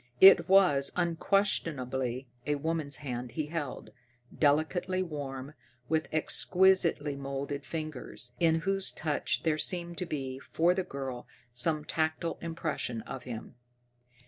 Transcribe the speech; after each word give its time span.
It 0.19 0.49
was 0.49 0.91
unquestionably 0.95 2.27
a 2.47 2.55
woman's 2.55 2.95
hand 3.05 3.33
he 3.33 3.45
held, 3.45 3.91
delicately 4.35 5.03
warm, 5.03 5.53
with 5.89 6.07
exquisitely 6.11 7.15
moulded 7.15 7.63
fingers, 7.63 8.31
in 8.39 8.61
whose 8.61 8.91
touch 8.91 9.43
there 9.43 9.59
seemed 9.59 9.99
to 9.99 10.07
be, 10.07 10.39
for 10.39 10.73
the 10.73 10.81
girl, 10.83 11.27
some 11.53 11.85
tactile 11.85 12.39
impression 12.41 13.03
of 13.03 13.25
him. 13.25 13.53